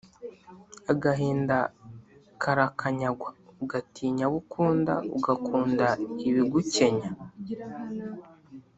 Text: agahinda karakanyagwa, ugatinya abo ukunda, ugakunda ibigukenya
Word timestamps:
agahinda 0.91 1.57
karakanyagwa, 2.41 3.29
ugatinya 3.63 4.23
abo 4.27 4.37
ukunda, 4.41 4.93
ugakunda 5.17 5.87
ibigukenya 6.27 7.09